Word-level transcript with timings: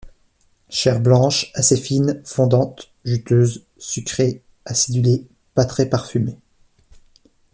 Chair 0.69 0.99
blanche, 0.99 1.51
assez 1.53 1.77
fine, 1.77 2.23
fondante, 2.25 2.91
juteuse, 3.05 3.67
sucrée, 3.77 4.41
acidulée, 4.65 5.27
pas 5.53 5.63
très 5.65 5.85
parfumée. 5.87 6.39